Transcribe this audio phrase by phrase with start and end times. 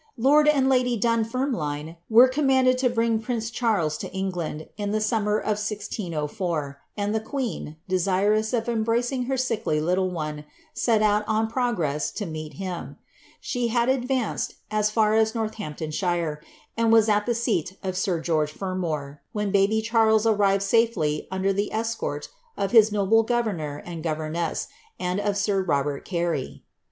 [0.17, 5.57] Lord and lady Dunfermline were conimanded to prince Charles to England, in the summer of
[5.61, 10.43] 1604, and the quean, OS of embracing her sickly little one,
[10.73, 12.55] set out on progress to meet
[13.41, 16.41] She had advanced as far as Northamptonshire,
[16.75, 17.77] and was at the seat
[18.23, 21.71] George Fermor, when ^ baby Charles'' arrived safely under the
[22.57, 24.67] of his noble governor and governess,
[24.99, 26.63] and of sir Robert Carey.